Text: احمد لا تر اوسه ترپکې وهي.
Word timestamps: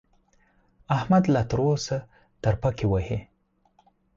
احمد 0.97 1.23
لا 1.33 1.41
تر 1.49 1.59
اوسه 1.67 1.97
ترپکې 2.41 2.85
وهي. 2.91 3.19